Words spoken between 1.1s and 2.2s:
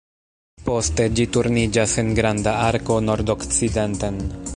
ĝi turniĝas en